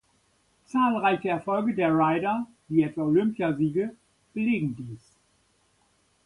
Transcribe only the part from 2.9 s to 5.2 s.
Olympiasiege, belegen dies.